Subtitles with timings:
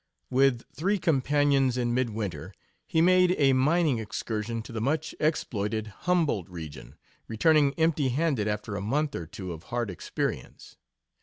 [0.31, 2.55] With three companions, in midwinter,
[2.87, 6.95] he made a mining excursion to the much exploited Humboldt region,
[7.27, 10.75] returning empty handed after a month or two of hard experience.